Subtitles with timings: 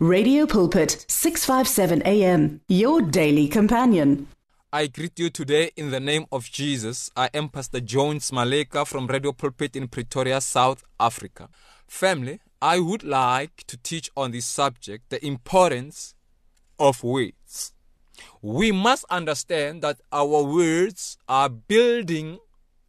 [0.00, 4.28] Radio Pulpit 657 AM your daily companion.
[4.72, 7.10] I greet you today in the name of Jesus.
[7.16, 11.48] I am Pastor Jones Maleka from Radio Pulpit in Pretoria, South Africa.
[11.88, 16.14] Family, I would like to teach on this subject the importance
[16.78, 17.72] of words.
[18.40, 22.38] We must understand that our words are building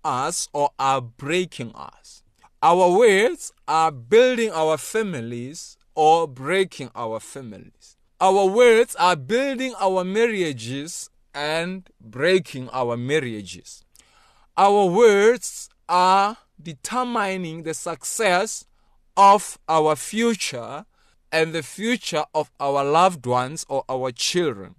[0.03, 2.21] us or are breaking us.
[2.61, 7.97] Our words are building our families or breaking our families.
[8.21, 13.83] Our words are building our marriages and breaking our marriages.
[14.55, 18.63] Our words are determining the success
[19.17, 20.85] of our future
[21.33, 24.75] and the future of our loved ones or our children.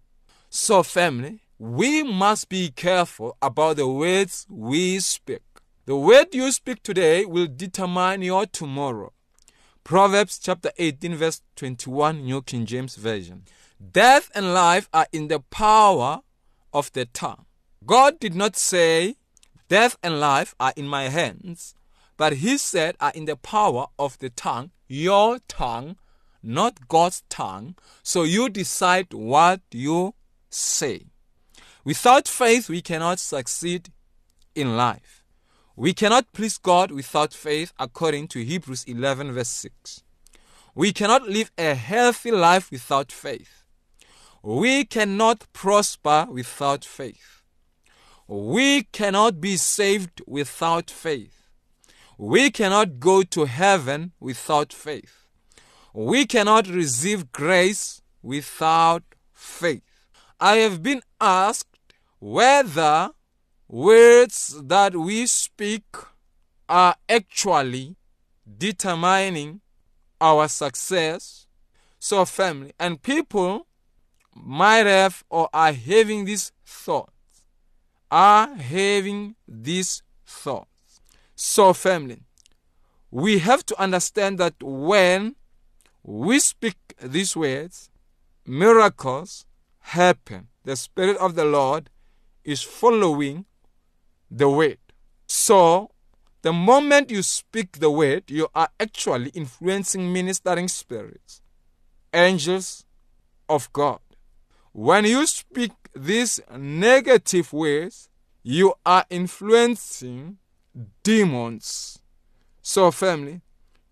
[0.49, 5.43] So, family, we must be careful about the words we speak.
[5.85, 9.13] The word you speak today will determine your tomorrow.
[9.85, 13.45] Proverbs chapter 18, verse 21, New King James Version.
[13.93, 16.21] Death and life are in the power
[16.73, 17.47] of the tongue.
[17.87, 19.17] God did not say,
[19.69, 21.75] Death and life are in my hands,
[22.17, 25.97] but He said, are in the power of the tongue, your tongue,
[26.43, 27.75] not God's tongue.
[28.03, 30.15] So you decide what you
[30.51, 31.07] say.
[31.85, 33.91] Without faith, we cannot succeed
[34.55, 35.20] in life.
[35.81, 40.03] We cannot please God without faith, according to Hebrews 11, verse 6.
[40.75, 43.65] We cannot live a healthy life without faith.
[44.43, 47.41] We cannot prosper without faith.
[48.29, 51.49] We cannot be saved without faith.
[52.19, 55.29] We cannot go to heaven without faith.
[55.95, 60.11] We cannot receive grace without faith.
[60.39, 63.13] I have been asked whether
[63.71, 65.85] words that we speak
[66.69, 67.95] are actually
[68.59, 69.61] determining
[70.21, 71.47] our success.
[72.01, 73.69] So, family and people
[74.35, 77.45] might have or are having these thoughts,
[78.11, 81.01] are having these thoughts.
[81.37, 82.23] So, family,
[83.13, 85.37] we have to understand that when
[86.03, 87.89] we speak these words,
[88.45, 89.47] miracles
[89.79, 90.49] happen.
[90.65, 91.89] The Spirit of the Lord
[92.45, 93.45] is following
[94.31, 94.79] the word.
[95.27, 95.91] So,
[96.43, 101.43] the moment you speak the word, you are actually influencing ministering spirits,
[102.15, 102.85] angels
[103.49, 104.01] of God.
[104.73, 108.09] When you speak these negative words,
[108.43, 110.39] you are influencing
[111.03, 111.99] demons.
[112.63, 113.43] So, family,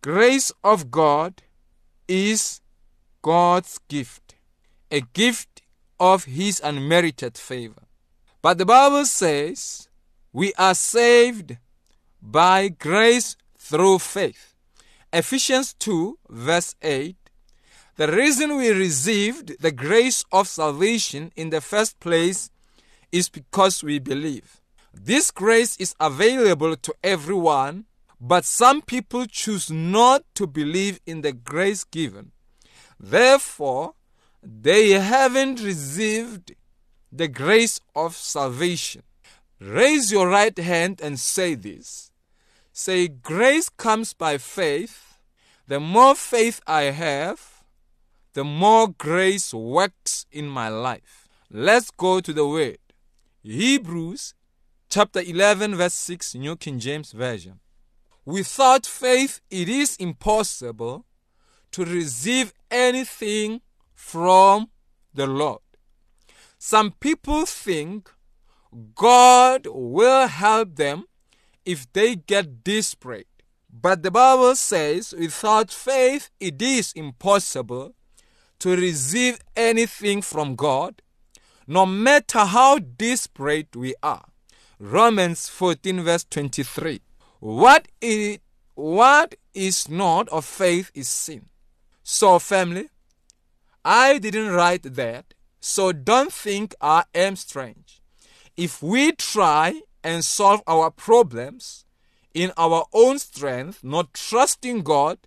[0.01, 1.43] grace of God
[2.07, 2.61] is
[3.21, 4.37] God's gift,
[4.91, 5.63] a gift
[6.01, 7.83] of His unmerited favor.
[8.41, 9.88] But the Bible says
[10.33, 11.57] we are saved
[12.21, 14.55] by grace through faith.
[15.13, 17.17] Ephesians 2, verse 8.
[17.97, 22.51] The reason we received the grace of salvation in the first place
[23.11, 24.61] is because we believe.
[24.93, 27.87] This grace is available to everyone,
[28.21, 32.33] but some people choose not to believe in the grace given.
[33.01, 33.95] Therefore,
[34.43, 36.55] they haven't received
[37.11, 39.03] the grace of salvation.
[39.61, 42.13] Raise your right hand and say this.
[42.73, 45.19] Say, Grace comes by faith.
[45.67, 47.65] The more faith I have,
[48.35, 51.29] the more grace works in my life.
[51.51, 52.79] Let's go to the word.
[53.43, 54.35] Hebrews
[54.89, 57.61] chapter 11, verse 6, New King James Version.
[58.25, 61.05] Without faith, it is impossible
[61.73, 63.61] to receive anything
[63.95, 64.71] from
[65.13, 65.61] the Lord.
[66.59, 68.11] Some people think
[68.95, 71.05] God will help them
[71.65, 73.27] if they get desperate.
[73.71, 77.95] But the Bible says without faith it is impossible
[78.59, 81.03] to receive anything from God,
[81.67, 84.25] no matter how desperate we are.
[84.81, 87.01] Romans 14, verse 23.
[87.41, 88.39] What is,
[88.75, 91.47] what is not of faith is sin.
[92.03, 92.89] So, family,
[93.85, 97.98] I didn't write that, so don't think I am strange.
[98.59, 101.85] If we try and solve our problems
[102.35, 105.19] in our own strength, not trusting God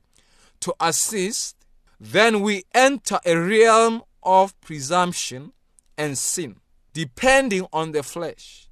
[0.60, 1.56] to assist,
[1.98, 5.54] then we enter a realm of presumption
[5.98, 6.58] and sin,
[6.92, 8.68] depending on the flesh.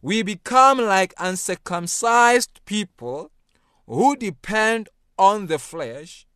[0.00, 3.32] We become like uncircumcised people
[3.88, 4.88] who depend
[5.18, 6.28] on the flesh.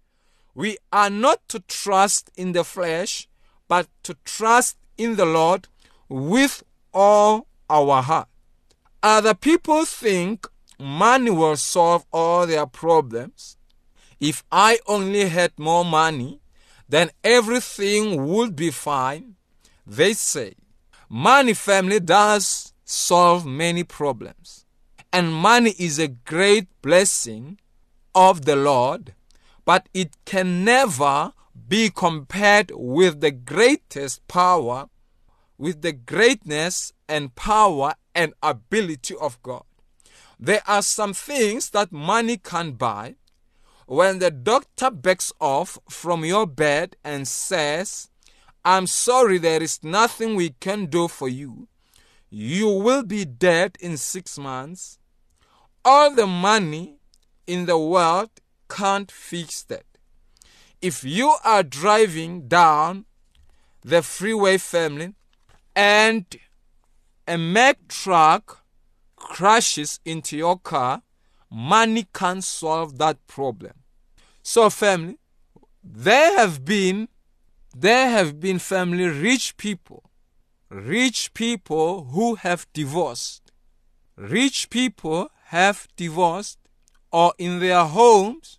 [0.57, 3.29] We are not to trust in the flesh,
[3.69, 5.69] but to trust in the Lord
[6.09, 8.29] with all our heart.
[9.03, 10.47] Other people think
[10.79, 13.57] money will solve all their problems.
[14.19, 16.41] If I only had more money,
[16.89, 19.37] then everything would be fine.
[19.87, 20.55] They say
[21.09, 24.67] money family does solve many problems.
[25.13, 27.59] And money is a great blessing
[28.15, 29.15] of the Lord,
[29.65, 31.33] but it can never
[31.69, 34.89] be compared with the greatest power,
[35.59, 39.65] with the greatness and power and ability of God.
[40.39, 43.17] There are some things that money can't buy.
[43.87, 48.09] When the doctor backs off from your bed and says,
[48.65, 51.69] I'm sorry, there is nothing we can do for you,
[52.31, 54.99] you will be dead in six months.
[55.85, 57.01] All the money
[57.47, 58.31] in the world
[58.69, 59.85] can't fix that.
[60.81, 63.07] If you are driving down
[63.83, 65.15] the freeway family
[65.75, 66.25] and
[67.31, 68.65] a Mack truck
[69.17, 71.03] crashes into your car,
[71.51, 73.73] money can't solve that problem.
[74.43, 75.19] So, family,
[75.83, 77.09] there have been
[77.75, 80.11] there have been family rich people,
[80.69, 83.53] rich people who have divorced.
[84.17, 86.59] Rich people have divorced
[87.13, 88.59] or in their homes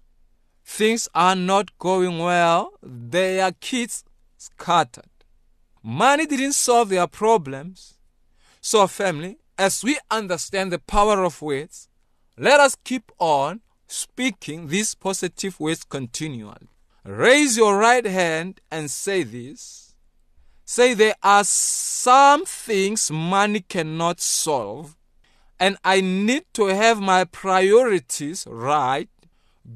[0.64, 4.06] things are not going well, their kids
[4.38, 5.06] scattered.
[5.84, 7.98] Money didn't solve their problems.
[8.64, 11.90] So, family, as we understand the power of words,
[12.38, 16.70] let us keep on speaking these positive words continually.
[17.04, 19.96] Raise your right hand and say this.
[20.64, 24.96] Say, There are some things money cannot solve,
[25.60, 29.10] and I need to have my priorities right.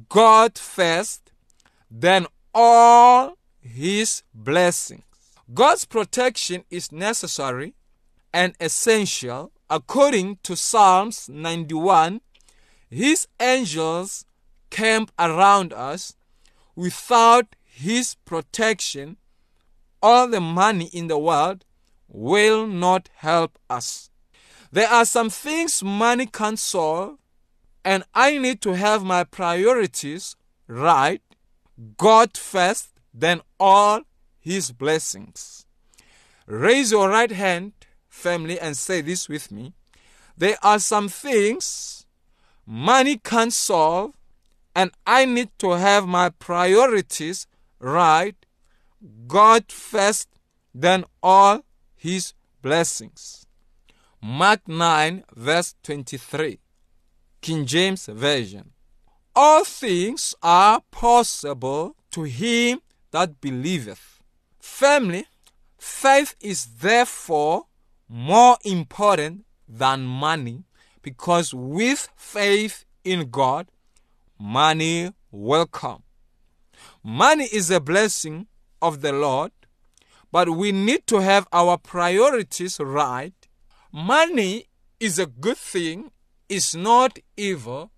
[0.08, 1.32] God first,
[1.90, 5.02] then all His blessings.
[5.52, 7.74] God's protection is necessary
[8.36, 12.20] and essential according to Psalms 91
[12.88, 14.24] his angels
[14.70, 16.14] camp around us.
[16.74, 19.16] Without His protection,
[20.02, 21.64] all the money in the world
[22.08, 24.10] will not help us.
[24.70, 27.18] There are some things money can't solve,
[27.84, 30.36] and I need to have my priorities
[30.66, 31.22] right.
[31.96, 34.02] God first, then all
[34.38, 35.66] His blessings.
[36.46, 37.72] Raise your right hand,
[38.16, 39.72] family, and say this with me.
[40.36, 42.06] There are some things
[42.66, 44.12] money can't solve,
[44.74, 47.46] and I need to have my priorities
[47.78, 48.34] right.
[49.26, 50.28] God first,
[50.74, 51.64] then all
[51.94, 53.46] his blessings.
[54.20, 56.58] Mark 9, verse 23,
[57.40, 58.72] King James Version.
[59.34, 62.80] All things are possible to him
[63.12, 64.22] that believeth.
[64.58, 65.26] Family,
[65.78, 67.66] faith is therefore
[68.08, 70.64] more important than money
[71.02, 73.68] because with faith in God,
[74.38, 76.02] money will come.
[77.02, 78.46] Money is a blessing
[78.82, 79.52] of the Lord,
[80.32, 83.34] but we need to have our priorities right.
[83.92, 84.66] Money
[84.98, 86.10] is a good thing,
[86.48, 87.90] it's not evil.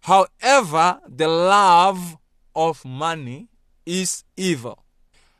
[0.00, 2.16] However, the love
[2.54, 3.48] of money
[3.84, 4.84] is evil.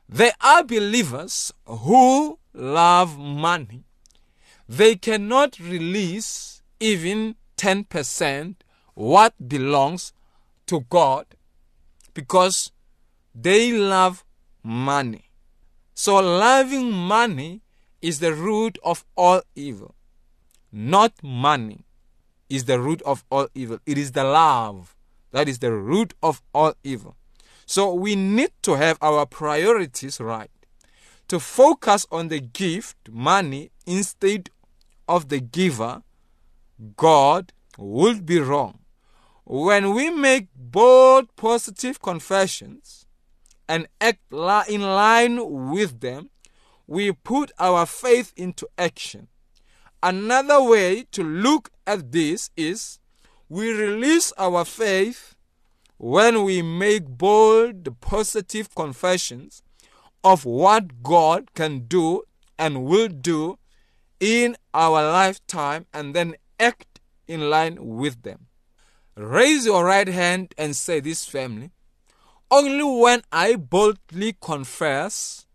[0.08, 3.85] There are believers who love money.
[4.69, 8.57] They cannot release even 10%
[8.95, 10.13] what belongs
[10.67, 11.27] to God
[12.13, 12.73] because
[13.35, 14.25] they love
[14.63, 15.25] money.
[15.95, 17.62] So, loving money
[18.03, 19.95] is the root of all evil.
[20.71, 21.85] Not money
[22.49, 24.95] is the root of all evil, it is the love
[25.31, 27.17] that is the root of all evil.
[27.67, 30.50] So, we need to have our priorities right.
[31.28, 34.50] To focus on the gift, money, instead
[35.06, 36.02] of the giver
[36.97, 38.80] God would be wrong.
[39.44, 43.06] When we make bold positive confessions
[43.68, 46.30] and act in line with them,
[46.87, 49.28] we put our faith into action.
[50.02, 52.99] Another way to look at this is
[53.49, 55.35] we release our faith
[55.97, 59.62] when we make bold positive confessions
[60.25, 62.23] of what God can do
[62.59, 63.59] and will do
[64.21, 68.47] in our lifetime and then act in line with them.
[69.15, 71.71] Raise your right hand and say, This family,
[72.51, 75.47] only when I boldly confess,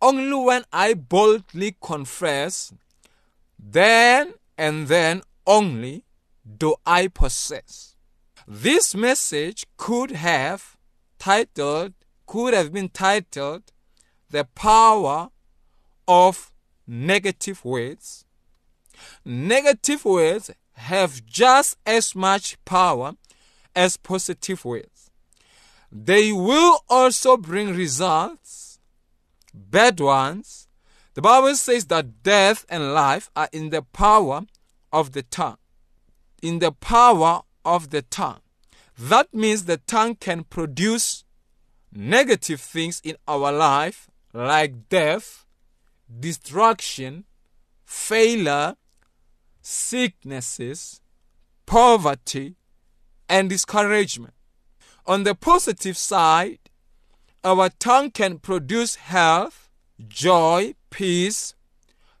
[0.00, 2.72] only when I boldly confess,
[3.58, 6.04] then and then only
[6.58, 7.96] do I possess.
[8.46, 10.76] This message could have
[11.18, 11.94] titled,
[12.26, 13.62] could have been titled,
[14.32, 15.28] The Power
[16.08, 16.52] of
[16.86, 18.24] Negative Words
[19.26, 23.12] Negative words have just as much power
[23.76, 25.10] as positive words.
[25.92, 28.78] they will also bring results,
[29.52, 30.66] bad ones.
[31.12, 34.46] The Bible says that death and life are in the power
[34.90, 35.58] of the tongue.
[36.40, 38.40] In the power of the tongue.
[38.98, 41.24] That means the tongue can produce
[41.92, 45.44] negative things in our life like death,
[46.20, 47.24] destruction,
[47.84, 48.76] failure,
[49.60, 51.00] sicknesses,
[51.66, 52.56] poverty,
[53.28, 54.34] and discouragement.
[55.06, 56.58] On the positive side,
[57.44, 59.68] our tongue can produce health,
[60.08, 61.54] joy, peace,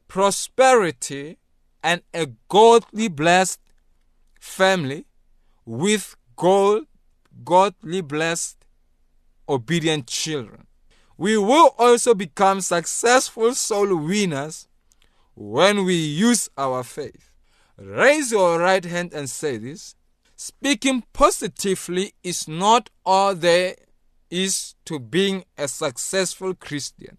[0.08, 1.38] prosperity,
[1.82, 3.60] and a godly blessed
[4.40, 5.06] family
[5.64, 6.84] with God,
[7.44, 8.64] godly blessed
[9.48, 10.66] obedient children.
[11.16, 14.68] We will also become successful soul winners
[15.34, 17.30] when we use our faith.
[17.76, 19.94] Raise your right hand and say this.
[20.36, 23.76] Speaking positively is not all there
[24.30, 27.18] is to being a successful Christian.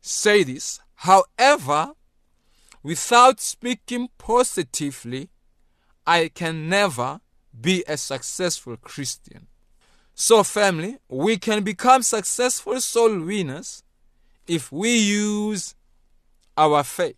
[0.00, 0.80] Say this.
[0.96, 1.92] However,
[2.82, 5.30] without speaking positively,
[6.06, 7.20] I can never
[7.58, 9.46] be a successful Christian.
[10.24, 13.82] So, family, we can become successful soul winners
[14.46, 15.74] if we use
[16.56, 17.16] our faith.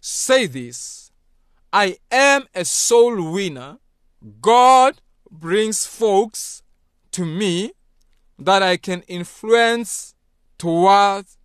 [0.00, 1.12] Say this
[1.72, 3.78] I am a soul winner.
[4.40, 5.00] God
[5.30, 6.64] brings folks
[7.12, 7.70] to me
[8.36, 10.16] that I can influence
[10.58, 11.38] towards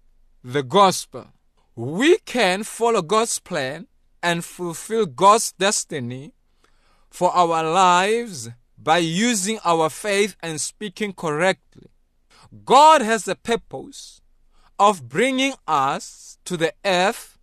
[0.43, 1.27] the gospel.
[1.75, 3.85] We can follow God's plan
[4.23, 6.33] and fulfill God's destiny
[7.11, 8.49] for our lives
[8.81, 11.89] by using our faith and speaking correctly.
[12.65, 14.21] God has a purpose
[14.77, 17.37] of bringing us to the earth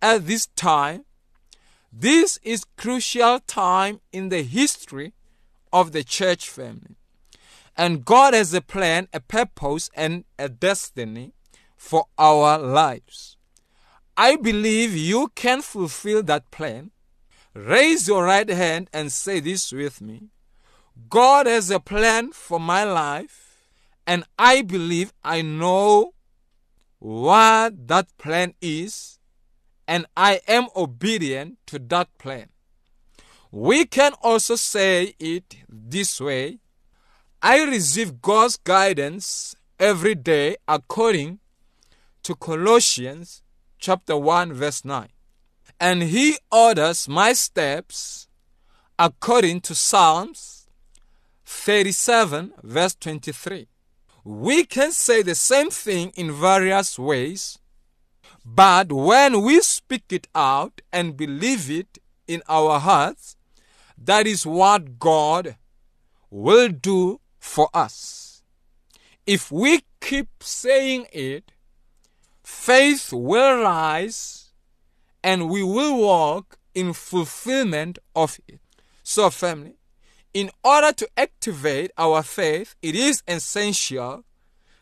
[0.00, 1.04] at this time.
[1.92, 5.12] This is crucial time in the history
[5.72, 6.96] of the church family.
[7.76, 11.32] And God has a plan, a purpose, and a destiny
[11.76, 13.36] for our lives.
[14.16, 16.90] I believe you can fulfill that plan.
[17.54, 20.28] Raise your right hand and say this with me.
[21.08, 23.68] God has a plan for my life,
[24.06, 26.14] and I believe I know
[26.98, 29.18] what that plan is,
[29.88, 32.48] and I am obedient to that plan.
[33.50, 36.58] We can also say it this way
[37.42, 41.40] I receive God's guidance every day according
[42.22, 43.42] to Colossians
[43.78, 45.08] chapter 1 verse 9.
[45.80, 48.28] And he orders my steps
[48.96, 50.61] according to Psalms
[51.52, 53.68] 37 verse 23.
[54.24, 57.58] We can say the same thing in various ways,
[58.44, 63.36] but when we speak it out and believe it in our hearts,
[63.96, 65.56] that is what God
[66.30, 68.42] will do for us.
[69.24, 71.52] If we keep saying it,
[72.42, 74.50] faith will rise
[75.22, 78.58] and we will walk in fulfillment of it.
[79.04, 79.76] So, family,
[80.34, 84.24] in order to activate our faith, it is essential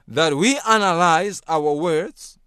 [0.06, 2.38] that we analyze our words.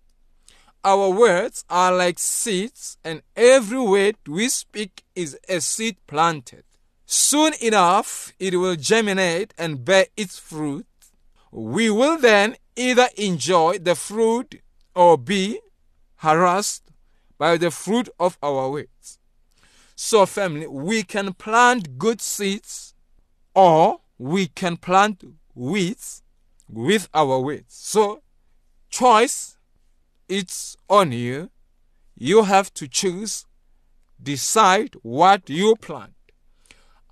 [0.83, 6.63] Our words are like seeds, and every word we speak is a seed planted.
[7.05, 10.85] Soon enough, it will germinate and bear its fruit.
[11.51, 14.61] We will then either enjoy the fruit
[14.95, 15.59] or be
[16.17, 16.83] harassed
[17.37, 19.19] by the fruit of our words.
[19.95, 22.92] So, family, we can plant good seeds
[23.53, 25.23] or we can plant
[25.55, 26.23] weeds
[26.67, 27.65] with our words.
[27.69, 28.21] So,
[28.89, 29.57] choice
[30.29, 31.49] it's on you.
[32.17, 33.45] You have to choose,
[34.21, 36.13] decide what you plant.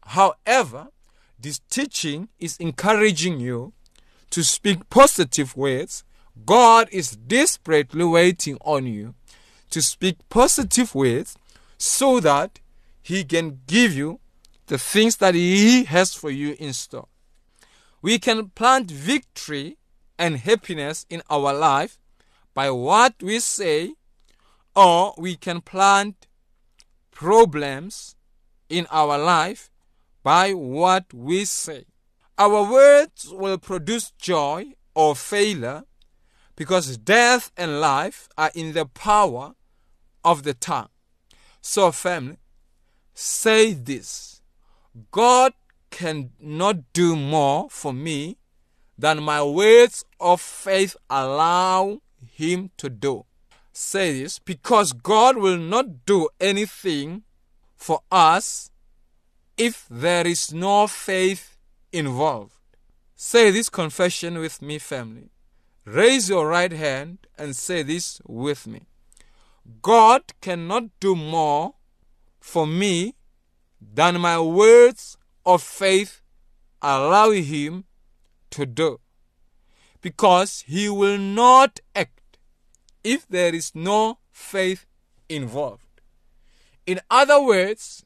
[0.05, 0.87] However,
[1.39, 3.73] this teaching is encouraging you
[4.29, 6.03] to speak positive words.
[6.45, 9.15] God is desperately waiting on you
[9.71, 11.37] to speak positive words
[11.77, 12.59] so that
[13.01, 14.19] He can give you
[14.67, 17.07] the things that He has for you in store.
[18.01, 19.77] We can plant victory
[20.17, 21.99] and happiness in our life
[22.53, 23.93] by what we say,
[24.75, 26.27] or we can plant
[27.11, 28.15] problems
[28.69, 29.69] in our life
[30.23, 31.85] by what we say.
[32.37, 35.83] Our words will produce joy or failure
[36.55, 39.53] because death and life are in the power
[40.23, 40.89] of the tongue.
[41.61, 42.37] So, family,
[43.13, 44.30] say this
[45.11, 45.53] God
[45.89, 48.37] cannot do more for me
[48.97, 52.01] than my words of faith allow
[52.33, 53.25] him to do.
[53.73, 57.23] Say this because God will not do anything
[57.75, 58.69] for us
[59.57, 61.57] if there is no faith
[61.91, 62.53] involved.
[63.15, 65.29] Say this confession with me, family.
[65.85, 68.81] Raise your right hand and say this with me.
[69.81, 71.75] God cannot do more
[72.39, 73.15] for me
[73.81, 76.21] than my words of faith
[76.81, 77.85] allow him
[78.51, 78.99] to do.
[80.01, 82.37] Because he will not act
[83.03, 84.85] if there is no faith
[85.29, 86.01] involved.
[86.85, 88.05] In other words,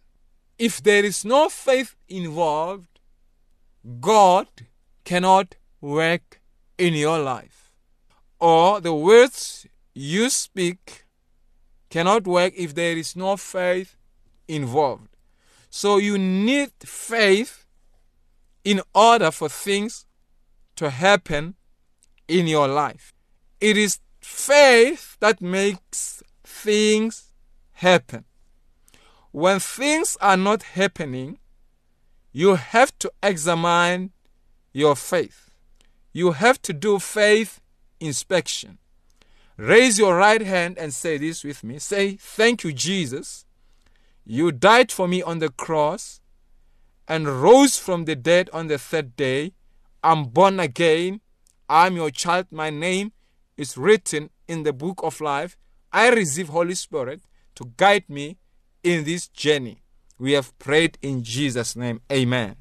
[0.58, 3.00] if there is no faith involved,
[4.00, 4.48] God
[5.04, 6.42] cannot work
[6.78, 7.72] in your life.
[8.40, 11.06] Or the words you speak
[11.90, 13.96] cannot work if there is no faith
[14.48, 15.15] involved.
[15.76, 17.66] So you need faith
[18.64, 20.06] in order for things
[20.78, 21.56] to happen
[22.30, 23.12] in your life.
[23.60, 27.30] It is faith that makes things
[27.74, 28.24] happen.
[29.34, 31.40] When things are not happening,
[32.32, 34.12] you have to examine
[34.72, 35.52] your faith.
[36.14, 37.60] You have to do faith
[38.00, 38.78] inspection.
[39.58, 41.80] Raise your right hand and say this with me.
[41.80, 43.45] Say, Thank you, Jesus.
[44.26, 46.20] You died for me on the cross
[47.08, 49.54] and rose from the dead on the third day.
[50.04, 51.22] I'm born again.
[51.70, 52.48] I'm your child.
[52.52, 53.12] My name
[53.56, 55.58] is written in the book of life.
[55.92, 57.22] I receive Holy Spirit
[57.56, 58.38] to guide me
[58.84, 59.84] in this journey.
[60.18, 62.02] We have prayed in Jesus' name.
[62.12, 62.56] Amen.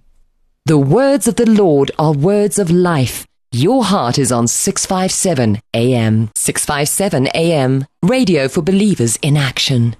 [0.66, 3.26] The words of the Lord are words of life.
[3.52, 6.30] Your heart is on 657 AM.
[6.34, 7.86] 657 AM.
[8.02, 9.96] Radio for believers in action.